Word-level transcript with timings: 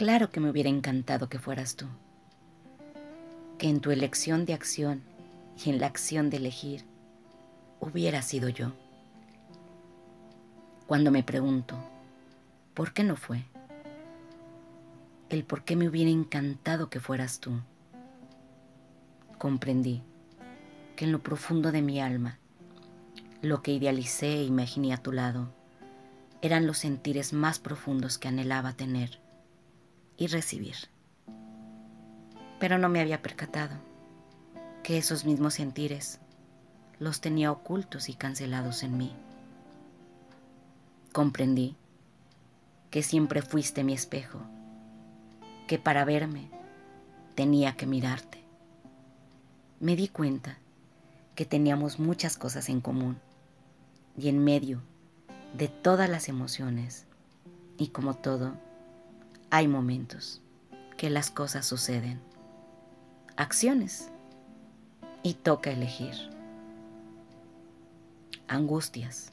Claro 0.00 0.30
que 0.30 0.40
me 0.40 0.48
hubiera 0.48 0.70
encantado 0.70 1.28
que 1.28 1.38
fueras 1.38 1.76
tú, 1.76 1.84
que 3.58 3.68
en 3.68 3.80
tu 3.80 3.90
elección 3.90 4.46
de 4.46 4.54
acción 4.54 5.02
y 5.62 5.68
en 5.68 5.78
la 5.78 5.88
acción 5.88 6.30
de 6.30 6.38
elegir 6.38 6.86
hubiera 7.80 8.22
sido 8.22 8.48
yo. 8.48 8.72
Cuando 10.86 11.10
me 11.10 11.22
pregunto, 11.22 11.76
¿por 12.72 12.94
qué 12.94 13.04
no 13.04 13.14
fue? 13.14 13.44
El 15.28 15.44
por 15.44 15.64
qué 15.64 15.76
me 15.76 15.86
hubiera 15.86 16.10
encantado 16.10 16.88
que 16.88 16.98
fueras 16.98 17.38
tú. 17.38 17.60
Comprendí 19.36 20.00
que 20.96 21.04
en 21.04 21.12
lo 21.12 21.18
profundo 21.18 21.72
de 21.72 21.82
mi 21.82 22.00
alma, 22.00 22.38
lo 23.42 23.60
que 23.60 23.72
idealicé 23.72 24.38
e 24.38 24.44
imaginé 24.44 24.94
a 24.94 25.02
tu 25.02 25.12
lado, 25.12 25.52
eran 26.40 26.66
los 26.66 26.78
sentires 26.78 27.34
más 27.34 27.58
profundos 27.58 28.16
que 28.16 28.28
anhelaba 28.28 28.72
tener 28.72 29.20
y 30.20 30.26
recibir. 30.26 30.76
Pero 32.60 32.76
no 32.76 32.90
me 32.90 33.00
había 33.00 33.22
percatado 33.22 33.74
que 34.82 34.98
esos 34.98 35.24
mismos 35.24 35.54
sentires 35.54 36.20
los 36.98 37.22
tenía 37.22 37.50
ocultos 37.50 38.10
y 38.10 38.14
cancelados 38.14 38.82
en 38.82 38.98
mí. 38.98 39.16
Comprendí 41.12 41.74
que 42.90 43.02
siempre 43.02 43.40
fuiste 43.40 43.82
mi 43.82 43.94
espejo, 43.94 44.40
que 45.66 45.78
para 45.78 46.04
verme 46.04 46.50
tenía 47.34 47.76
que 47.76 47.86
mirarte. 47.86 48.44
Me 49.80 49.96
di 49.96 50.08
cuenta 50.08 50.58
que 51.34 51.46
teníamos 51.46 51.98
muchas 51.98 52.36
cosas 52.36 52.68
en 52.68 52.82
común 52.82 53.18
y 54.18 54.28
en 54.28 54.44
medio 54.44 54.82
de 55.54 55.68
todas 55.68 56.10
las 56.10 56.28
emociones. 56.28 57.06
Y 57.78 57.88
como 57.88 58.12
todo, 58.12 58.52
hay 59.50 59.66
momentos 59.66 60.40
que 60.96 61.10
las 61.10 61.30
cosas 61.30 61.66
suceden, 61.66 62.20
acciones, 63.36 64.10
y 65.22 65.34
toca 65.34 65.70
elegir. 65.70 66.14
Angustias 68.48 69.32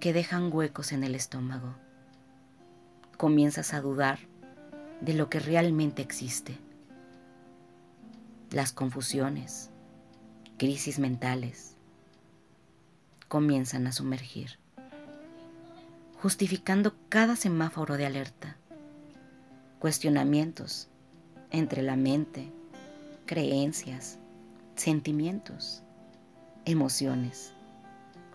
que 0.00 0.12
dejan 0.12 0.52
huecos 0.52 0.92
en 0.92 1.02
el 1.02 1.14
estómago. 1.14 1.74
Comienzas 3.16 3.74
a 3.74 3.80
dudar 3.80 4.20
de 5.00 5.14
lo 5.14 5.28
que 5.28 5.40
realmente 5.40 6.02
existe. 6.02 6.56
Las 8.50 8.72
confusiones, 8.72 9.70
crisis 10.58 10.98
mentales, 10.98 11.76
comienzan 13.28 13.86
a 13.86 13.92
sumergir 13.92 14.62
justificando 16.22 16.94
cada 17.08 17.34
semáforo 17.34 17.96
de 17.96 18.06
alerta. 18.06 18.56
Cuestionamientos 19.82 20.86
entre 21.50 21.82
la 21.82 21.96
mente, 21.96 22.52
creencias, 23.26 24.20
sentimientos, 24.76 25.82
emociones, 26.64 27.52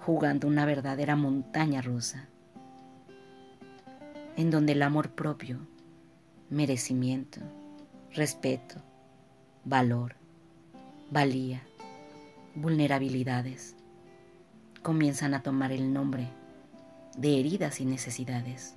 jugando 0.06 0.50
una 0.50 0.66
verdadera 0.66 1.16
montaña 1.16 1.82
rusa, 1.82 2.28
en 4.36 4.52
donde 4.52 4.74
el 4.74 4.82
amor 4.82 5.12
propio, 5.12 5.66
merecimiento, 6.50 7.40
respeto, 8.14 8.82
valor, 9.64 10.16
valía, 11.12 11.64
vulnerabilidades, 12.56 13.78
comienzan 14.84 15.34
a 15.34 15.44
tomar 15.44 15.72
el 15.72 15.94
nombre 15.94 16.28
de 17.18 17.40
heridas 17.40 17.80
y 17.80 17.86
necesidades. 17.86 18.77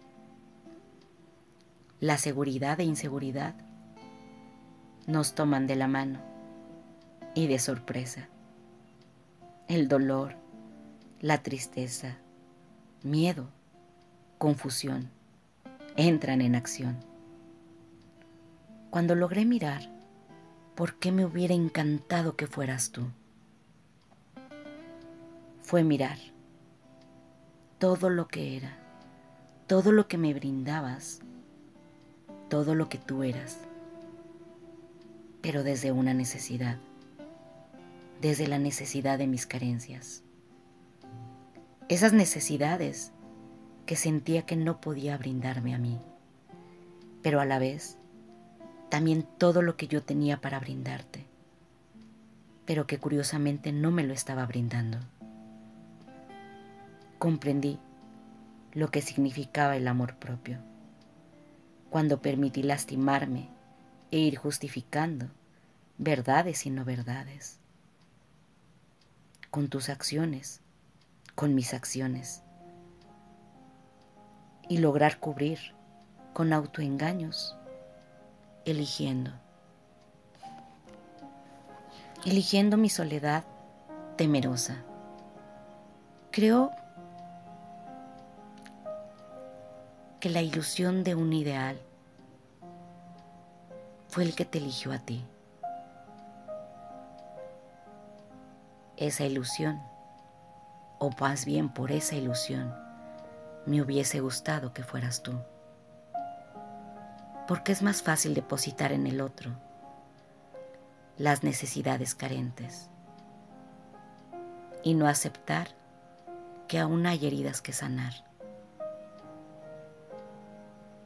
La 2.00 2.16
seguridad 2.16 2.80
e 2.80 2.84
inseguridad 2.84 3.54
nos 5.06 5.34
toman 5.34 5.66
de 5.66 5.76
la 5.76 5.86
mano 5.86 6.18
y 7.34 7.46
de 7.46 7.58
sorpresa. 7.58 8.30
El 9.68 9.86
dolor, 9.86 10.34
la 11.20 11.42
tristeza, 11.42 12.16
miedo, 13.02 13.50
confusión 14.38 15.10
entran 15.94 16.40
en 16.40 16.54
acción. 16.54 16.96
Cuando 18.88 19.14
logré 19.14 19.44
mirar, 19.44 19.82
¿por 20.76 20.94
qué 20.94 21.12
me 21.12 21.26
hubiera 21.26 21.52
encantado 21.52 22.34
que 22.34 22.46
fueras 22.46 22.92
tú? 22.92 23.02
Fue 25.60 25.84
mirar 25.84 26.16
todo 27.78 28.08
lo 28.08 28.26
que 28.26 28.56
era, 28.56 28.78
todo 29.66 29.92
lo 29.92 30.08
que 30.08 30.16
me 30.16 30.32
brindabas, 30.32 31.20
todo 32.50 32.74
lo 32.74 32.90
que 32.90 32.98
tú 32.98 33.22
eras, 33.22 33.56
pero 35.40 35.62
desde 35.62 35.90
una 35.92 36.12
necesidad, 36.12 36.76
desde 38.20 38.46
la 38.46 38.58
necesidad 38.58 39.16
de 39.16 39.26
mis 39.26 39.46
carencias. 39.46 40.22
Esas 41.88 42.12
necesidades 42.12 43.12
que 43.86 43.96
sentía 43.96 44.42
que 44.42 44.56
no 44.56 44.82
podía 44.82 45.16
brindarme 45.16 45.74
a 45.74 45.78
mí, 45.78 45.98
pero 47.22 47.40
a 47.40 47.46
la 47.46 47.58
vez 47.58 47.96
también 48.90 49.26
todo 49.38 49.62
lo 49.62 49.78
que 49.78 49.86
yo 49.86 50.02
tenía 50.02 50.42
para 50.42 50.60
brindarte, 50.60 51.24
pero 52.66 52.86
que 52.86 52.98
curiosamente 52.98 53.72
no 53.72 53.90
me 53.90 54.04
lo 54.04 54.12
estaba 54.12 54.44
brindando 54.44 54.98
comprendí 57.20 57.78
lo 58.72 58.90
que 58.90 59.02
significaba 59.02 59.76
el 59.76 59.86
amor 59.86 60.16
propio. 60.16 60.69
Cuando 61.90 62.22
permití 62.22 62.62
lastimarme 62.62 63.48
e 64.10 64.18
ir 64.18 64.36
justificando 64.36 65.26
verdades 65.98 66.64
y 66.64 66.70
no 66.70 66.84
verdades. 66.84 67.58
Con 69.50 69.68
tus 69.68 69.88
acciones, 69.88 70.60
con 71.34 71.54
mis 71.54 71.74
acciones. 71.74 72.42
Y 74.68 74.78
lograr 74.78 75.18
cubrir 75.18 75.58
con 76.32 76.52
autoengaños, 76.52 77.56
eligiendo. 78.64 79.32
Eligiendo 82.24 82.76
mi 82.76 82.88
soledad 82.88 83.44
temerosa. 84.16 84.84
Creo 86.30 86.70
que 90.20 90.28
la 90.28 90.42
ilusión 90.42 91.02
de 91.02 91.14
un 91.14 91.32
ideal 91.32 91.80
fue 94.08 94.22
el 94.22 94.34
que 94.34 94.44
te 94.44 94.58
eligió 94.58 94.92
a 94.92 94.98
ti. 94.98 95.24
Esa 98.98 99.24
ilusión, 99.24 99.80
o 100.98 101.10
más 101.18 101.46
bien 101.46 101.70
por 101.70 101.90
esa 101.90 102.16
ilusión, 102.16 102.74
me 103.64 103.80
hubiese 103.80 104.20
gustado 104.20 104.74
que 104.74 104.84
fueras 104.84 105.22
tú. 105.22 105.40
Porque 107.48 107.72
es 107.72 107.82
más 107.82 108.02
fácil 108.02 108.34
depositar 108.34 108.92
en 108.92 109.06
el 109.06 109.22
otro 109.22 109.52
las 111.16 111.42
necesidades 111.42 112.14
carentes 112.14 112.90
y 114.82 114.92
no 114.94 115.08
aceptar 115.08 115.68
que 116.68 116.78
aún 116.78 117.06
hay 117.06 117.26
heridas 117.26 117.62
que 117.62 117.72
sanar 117.72 118.29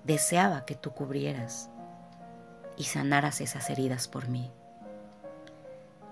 deseaba 0.05 0.67
que 0.67 0.75
tú 0.75 0.93
cubrieras 0.93 1.71
y 2.77 2.85
sanaras 2.85 3.41
esas 3.41 3.71
heridas 3.71 4.07
por 4.07 4.29
mí. 4.29 4.51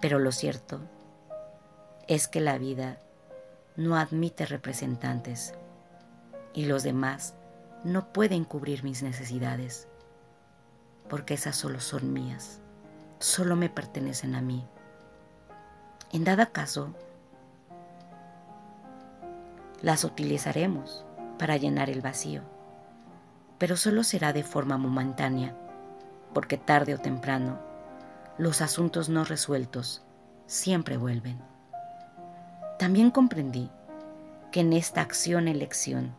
Pero 0.01 0.19
lo 0.19 0.33
cierto 0.33 0.81
es 2.09 2.27
que 2.27 2.41
la 2.41 2.59
vida 2.59 2.99
no 3.77 3.97
admite 3.97 4.47
representantes 4.47 5.55
y 6.55 6.65
los 6.65 6.83
demás 6.83 7.35
no 7.85 8.13
pueden 8.13 8.45
cubrir 8.45 8.85
mis 8.85 9.03
necesidades, 9.03 9.89
porque 11.09 11.35
esas 11.35 11.57
solo 11.57 11.81
son 11.81 12.13
mías, 12.13 12.61
solo 13.19 13.57
me 13.57 13.69
pertenecen 13.69 14.35
a 14.35 14.41
mí. 14.41 14.67
En 16.13 16.25
dado 16.25 16.51
caso, 16.53 16.95
las 19.81 20.05
utilizaremos 20.05 21.05
para 21.39 21.57
llenar 21.57 21.91
el 21.91 22.03
vacío 22.03 22.43
pero 23.63 23.77
solo 23.77 24.03
será 24.03 24.33
de 24.33 24.43
forma 24.43 24.77
momentánea, 24.77 25.55
porque 26.35 26.59
tarde 26.59 26.97
o 26.97 26.99
temprano 26.99 27.61
los 28.37 28.61
asuntos 28.61 29.09
no 29.09 29.23
resueltos 29.23 30.03
siempre 30.49 30.97
vuelven. 30.97 31.41
También 32.77 33.13
comprendí 33.13 33.71
que 34.51 34.63
en 34.63 34.73
esta 34.73 35.01
acción-elección 35.01 36.13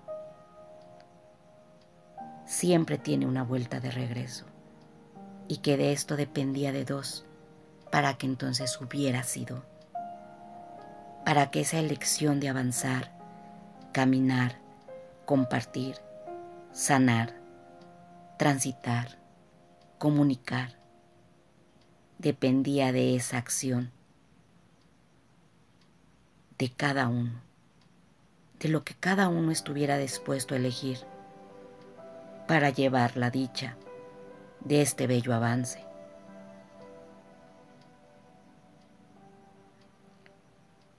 siempre 2.45 2.97
tiene 2.97 3.27
una 3.27 3.43
vuelta 3.43 3.81
de 3.81 3.91
regreso 3.91 4.45
y 5.49 5.57
que 5.57 5.75
de 5.75 5.91
esto 5.91 6.15
dependía 6.15 6.71
de 6.71 6.85
dos 6.85 7.25
para 7.91 8.13
que 8.13 8.25
entonces 8.25 8.79
hubiera 8.79 9.21
sido, 9.23 9.65
para 11.25 11.51
que 11.51 11.59
esa 11.59 11.79
elección 11.79 12.39
de 12.39 12.47
avanzar, 12.47 13.11
caminar, 13.91 14.59
compartir, 15.25 15.97
sanar, 16.73 17.35
transitar, 18.39 19.19
comunicar, 19.99 20.75
dependía 22.17 22.91
de 22.91 23.15
esa 23.15 23.37
acción, 23.37 23.91
de 26.57 26.71
cada 26.71 27.09
uno, 27.09 27.41
de 28.59 28.69
lo 28.69 28.83
que 28.83 28.95
cada 28.95 29.27
uno 29.27 29.51
estuviera 29.51 29.99
dispuesto 29.99 30.55
a 30.55 30.57
elegir 30.57 30.97
para 32.47 32.71
llevar 32.71 33.17
la 33.17 33.29
dicha 33.29 33.77
de 34.61 34.81
este 34.81 35.05
bello 35.05 35.35
avance. 35.35 35.85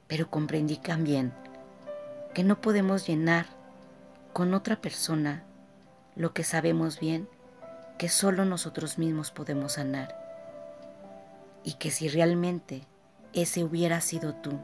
Pero 0.06 0.30
comprendí 0.30 0.76
también 0.76 1.32
que 2.32 2.44
no 2.44 2.60
podemos 2.60 3.08
llenar 3.08 3.46
con 4.32 4.54
otra 4.54 4.80
persona 4.80 5.42
lo 6.16 6.32
que 6.32 6.44
sabemos 6.44 7.00
bien 7.00 7.28
que 7.98 8.08
solo 8.08 8.44
nosotros 8.44 8.98
mismos 8.98 9.30
podemos 9.30 9.72
sanar. 9.72 10.16
Y 11.62 11.74
que 11.74 11.90
si 11.90 12.08
realmente 12.08 12.82
ese 13.32 13.64
hubiera 13.64 14.00
sido 14.00 14.34
tú, 14.34 14.58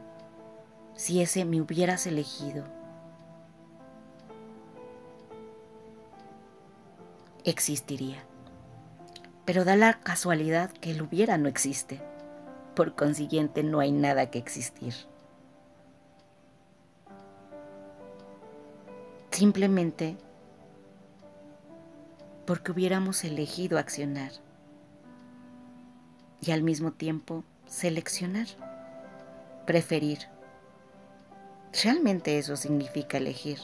si 0.95 1.21
ese 1.21 1.45
me 1.45 1.61
hubieras 1.61 2.05
elegido, 2.07 2.63
existiría. 7.43 8.23
Pero 9.45 9.65
da 9.65 9.75
la 9.75 9.99
casualidad 9.99 10.71
que 10.71 10.91
el 10.91 11.01
hubiera 11.01 11.37
no 11.37 11.49
existe. 11.49 12.01
Por 12.75 12.95
consiguiente, 12.95 13.63
no 13.63 13.79
hay 13.79 13.91
nada 13.91 14.29
que 14.29 14.37
existir. 14.37 14.93
Simplemente 19.31 20.17
porque 22.51 22.73
hubiéramos 22.73 23.23
elegido 23.23 23.77
accionar 23.77 24.33
y 26.41 26.51
al 26.51 26.63
mismo 26.63 26.91
tiempo 26.91 27.45
seleccionar, 27.65 28.47
preferir. 29.65 30.17
Realmente 31.81 32.37
eso 32.37 32.57
significa 32.57 33.19
elegir, 33.19 33.59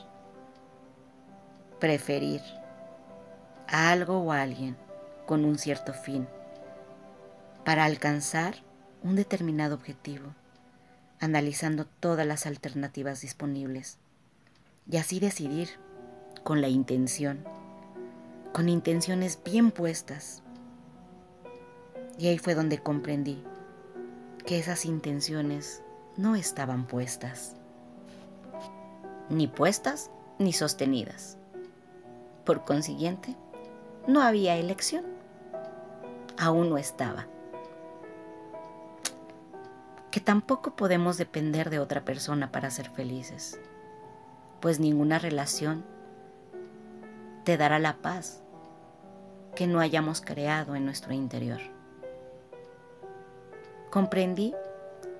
preferir 1.81 2.39
a 3.67 3.91
algo 3.91 4.19
o 4.19 4.31
a 4.31 4.41
alguien 4.41 4.77
con 5.25 5.43
un 5.43 5.57
cierto 5.57 5.91
fin 5.91 6.25
para 7.65 7.83
alcanzar 7.83 8.55
un 9.03 9.17
determinado 9.17 9.75
objetivo, 9.75 10.33
analizando 11.19 11.87
todas 11.99 12.25
las 12.25 12.45
alternativas 12.45 13.19
disponibles 13.19 13.97
y 14.89 14.95
así 14.95 15.19
decidir 15.19 15.71
con 16.45 16.61
la 16.61 16.69
intención 16.69 17.43
con 18.57 18.69
intenciones 18.69 19.39
bien 19.45 19.69
puestas. 19.69 20.41
Y 22.17 22.25
ahí 22.25 22.39
fue 22.39 22.55
donde 22.55 22.79
comprendí 22.79 23.43
que 24.47 24.57
esas 24.57 24.85
intenciones 24.85 25.83
no 26.15 26.35
estaban 26.35 26.87
puestas. 26.87 27.55
Ni 29.29 29.45
puestas 29.45 30.09
ni 30.39 30.53
sostenidas. 30.53 31.37
Por 32.45 32.65
consiguiente, 32.65 33.35
no 34.07 34.23
había 34.23 34.57
elección. 34.57 35.05
Aún 36.39 36.71
no 36.71 36.79
estaba. 36.79 37.27
Que 40.09 40.19
tampoco 40.19 40.75
podemos 40.75 41.19
depender 41.19 41.69
de 41.69 41.77
otra 41.77 42.03
persona 42.03 42.51
para 42.51 42.71
ser 42.71 42.89
felices, 42.89 43.59
pues 44.61 44.79
ninguna 44.79 45.19
relación 45.19 45.85
te 47.43 47.55
dará 47.55 47.77
la 47.77 47.97
paz 47.97 48.41
que 49.57 49.65
no 49.65 49.79
hayamos 49.79 50.21
creado 50.21 50.75
en 50.75 50.85
nuestro 50.85 51.13
interior. 51.13 51.57
Comprendí 53.89 54.53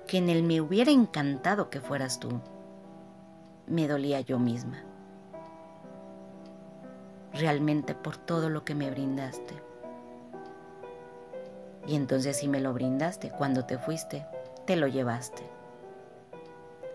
que 0.06 0.18
en 0.18 0.28
él 0.28 0.44
me 0.44 0.60
hubiera 0.60 0.92
encantado 0.92 1.70
que 1.70 1.80
fueras 1.80 2.20
tú. 2.20 2.40
Me 3.66 3.88
dolía 3.88 4.20
yo 4.20 4.38
misma. 4.38 4.84
Realmente 7.32 7.96
por 7.96 8.16
todo 8.16 8.48
lo 8.48 8.64
que 8.64 8.76
me 8.76 8.92
brindaste. 8.92 9.60
Y 11.88 11.96
entonces 11.96 12.36
si 12.36 12.46
me 12.46 12.60
lo 12.60 12.72
brindaste, 12.72 13.30
cuando 13.30 13.64
te 13.64 13.76
fuiste, 13.76 14.24
te 14.66 14.76
lo 14.76 14.86
llevaste. 14.86 15.42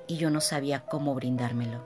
Y 0.08 0.16
yo 0.16 0.30
no 0.30 0.40
sabía 0.40 0.86
cómo 0.86 1.14
brindármelo. 1.14 1.82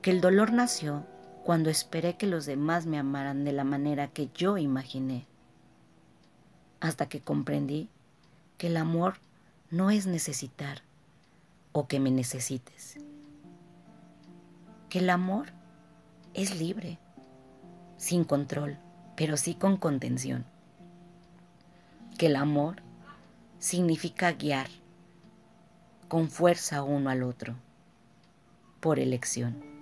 Que 0.00 0.10
el 0.10 0.22
dolor 0.22 0.54
nació 0.54 1.04
cuando 1.46 1.70
esperé 1.70 2.16
que 2.16 2.26
los 2.26 2.44
demás 2.44 2.86
me 2.86 2.98
amaran 2.98 3.44
de 3.44 3.52
la 3.52 3.62
manera 3.62 4.08
que 4.08 4.28
yo 4.34 4.58
imaginé, 4.58 5.28
hasta 6.80 7.08
que 7.08 7.20
comprendí 7.20 7.88
que 8.58 8.66
el 8.66 8.76
amor 8.76 9.18
no 9.70 9.92
es 9.92 10.08
necesitar 10.08 10.82
o 11.70 11.86
que 11.86 12.00
me 12.00 12.10
necesites, 12.10 12.96
que 14.88 14.98
el 14.98 15.08
amor 15.08 15.52
es 16.34 16.58
libre, 16.58 16.98
sin 17.96 18.24
control, 18.24 18.76
pero 19.14 19.36
sí 19.36 19.54
con 19.54 19.76
contención, 19.76 20.44
que 22.18 22.26
el 22.26 22.34
amor 22.34 22.82
significa 23.60 24.32
guiar 24.32 24.66
con 26.08 26.28
fuerza 26.28 26.82
uno 26.82 27.08
al 27.08 27.22
otro, 27.22 27.54
por 28.80 28.98
elección. 28.98 29.75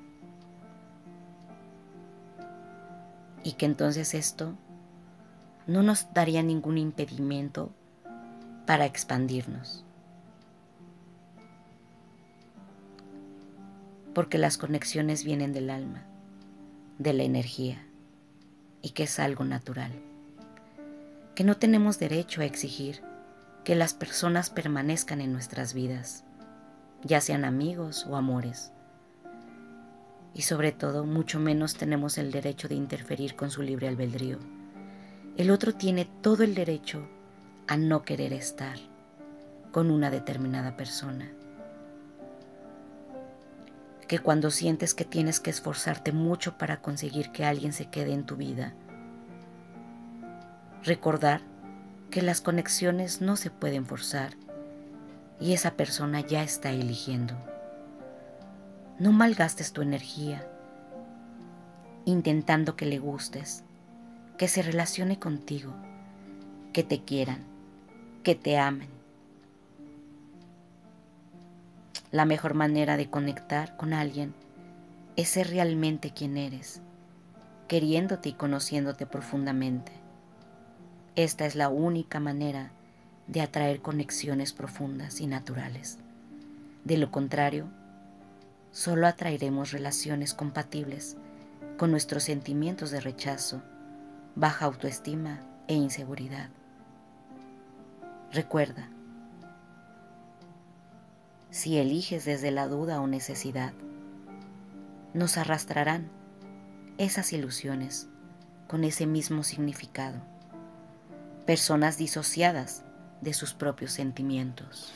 Y 3.45 3.53
que 3.53 3.67
entonces 3.67 4.15
esto 4.15 4.57
no 5.67 5.83
nos 5.83 6.13
daría 6.13 6.43
ningún 6.43 6.79
impedimento 6.79 7.71
para 8.67 8.87
expandirnos. 8.87 9.85
Porque 14.15 14.39
las 14.39 14.57
conexiones 14.57 15.25
vienen 15.25 15.53
del 15.53 15.71
alma, 15.71 16.05
de 16.99 17.13
la 17.13 17.25
energía, 17.25 17.87
y 18.81 18.91
que 18.91 19.05
es 19.05 19.21
algo 19.21 19.45
natural. 19.45 19.93
Que 21.35 21.45
no 21.45 21.57
tenemos 21.57 21.99
derecho 21.99 22.41
a 22.41 22.45
exigir 22.47 23.03
que 23.65 23.75
las 23.75 23.93
personas 23.93 24.51
permanezcan 24.51 25.21
en 25.21 25.33
nuestras 25.33 25.75
vidas, 25.75 26.25
ya 27.03 27.21
sean 27.21 27.45
amigos 27.45 28.07
o 28.09 28.17
amores 28.17 28.74
y 30.35 30.43
sobre 30.43 30.73
todo 30.73 31.05
mucho 31.05 31.39
menos 31.39 31.75
tenemos 31.75 32.19
el 32.19 32.33
derecho 32.33 32.69
de 32.69 32.75
interferir 32.75 33.37
con 33.37 33.51
su 33.51 33.63
libre 33.63 33.89
albedrío. 33.89 34.39
El 35.37 35.51
otro 35.51 35.75
tiene 35.75 36.09
todo 36.23 36.43
el 36.43 36.55
derecho 36.55 37.09
a 37.67 37.77
no 37.77 38.03
querer 38.03 38.33
estar 38.33 38.77
con 39.71 39.91
una 39.91 40.11
determinada 40.11 40.77
persona. 40.77 41.31
Que 44.09 44.19
cuando 44.19 44.51
sientes 44.51 44.93
que 44.95 45.05
tienes 45.05 45.41
que 45.41 45.51
esforzarte 45.51 46.13
mucho 46.13 46.59
para 46.59 46.81
conseguir 46.83 47.31
que 47.31 47.45
alguien 47.45 47.73
se 47.73 47.87
quede 47.87 48.13
en 48.13 48.27
tu 48.27 48.37
vida, 48.37 48.75
recordar 50.83 51.41
que 52.11 52.23
las 52.23 52.41
conexiones 52.41 53.21
no 53.21 53.37
se 53.37 53.51
pueden 53.51 53.87
forzar 53.87 54.35
y 55.41 55.53
esa 55.53 55.73
persona 55.73 56.21
ya 56.21 56.43
está 56.43 56.71
eligiendo. 56.71 57.35
No 58.99 59.11
malgastes 59.11 59.73
tu 59.73 59.83
energía 59.83 60.47
intentando 62.05 62.77
que 62.77 62.87
le 62.87 62.99
gustes, 62.99 63.65
que 64.39 64.47
se 64.47 64.63
relacione 64.63 65.19
contigo, 65.19 65.73
que 66.73 66.85
te 66.85 67.03
quieran, 67.03 67.39
que 68.23 68.35
te 68.35 68.59
amen. 68.59 68.89
La 72.13 72.25
mejor 72.25 72.55
manera 72.55 72.97
de 72.97 73.11
conectar 73.11 73.77
con 73.77 73.93
alguien 73.93 74.33
es 75.17 75.31
ser 75.31 75.49
realmente 75.49 76.13
quien 76.13 76.37
eres, 76.37 76.81
queriéndote 77.67 78.29
y 78.29 78.33
conociéndote 78.35 79.07
profundamente. 79.07 79.93
Esta 81.17 81.47
es 81.47 81.57
la 81.57 81.69
única 81.69 82.21
manera 82.21 82.71
de 83.27 83.41
atraer 83.41 83.81
conexiones 83.81 84.53
profundas 84.53 85.21
y 85.21 85.27
naturales. 85.27 85.99
De 86.85 86.99
lo 86.99 87.11
contrario, 87.11 87.67
solo 88.75 89.07
atraeremos 89.07 89.71
relaciones 89.71 90.35
compatibles 90.35 91.17
con 91.79 91.93
nuestros 91.93 92.25
sentimientos 92.25 92.91
de 92.91 93.01
rechazo, 93.01 93.63
baja 94.35 94.67
autoestima 94.67 95.41
e 95.69 95.75
inseguridad. 95.75 96.51
Recuerda, 98.33 98.89
si 101.51 101.79
eliges 101.79 102.25
desde 102.25 102.51
la 102.51 102.67
duda 102.67 103.01
o 103.01 103.07
necesidad, 103.07 103.73
nos 105.15 105.39
arrastrarán 105.39 106.09
esas 106.99 107.33
ilusiones 107.33 108.09
con 108.67 108.83
ese 108.83 109.07
mismo 109.07 109.45
significado, 109.45 110.19
personas 111.47 111.97
disociadas 111.97 112.83
de 113.21 113.35
sus 113.35 113.55
propios 113.55 113.93
sentimientos, 113.93 114.93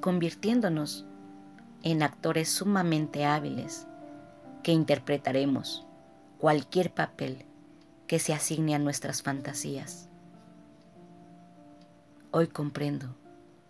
convirtiéndonos 0.00 1.04
en 1.82 2.02
actores 2.02 2.48
sumamente 2.48 3.24
hábiles 3.24 3.86
que 4.62 4.72
interpretaremos 4.72 5.86
cualquier 6.38 6.92
papel 6.92 7.44
que 8.06 8.18
se 8.18 8.32
asigne 8.32 8.74
a 8.74 8.78
nuestras 8.78 9.22
fantasías. 9.22 10.08
Hoy 12.30 12.48
comprendo 12.48 13.14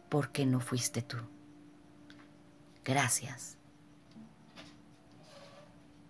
por 0.08 0.30
qué 0.30 0.46
no 0.46 0.60
fuiste 0.60 1.02
tú. 1.02 1.18
Gracias. 2.84 3.57